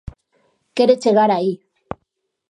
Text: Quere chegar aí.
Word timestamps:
Quere 0.75 0.95
chegar 1.03 1.29
aí. 1.33 1.51